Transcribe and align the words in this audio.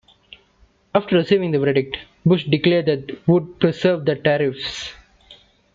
After 0.95 1.15
receiving 1.15 1.51
the 1.51 1.59
verdict, 1.59 1.95
Bush 2.25 2.45
declared 2.45 2.87
that 2.87 3.07
he 3.07 3.19
would 3.31 3.59
preserve 3.59 4.03
the 4.03 4.15
tariffs. 4.15 4.93